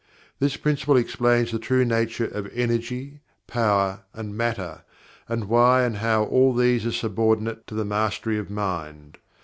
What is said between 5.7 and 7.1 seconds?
and how all these are